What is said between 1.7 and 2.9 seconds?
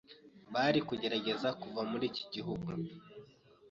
muri iki gihugu